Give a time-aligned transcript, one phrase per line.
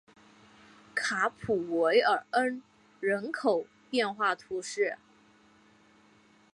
[0.95, 2.63] 卡普韦尔恩
[2.99, 4.97] 人口变化图示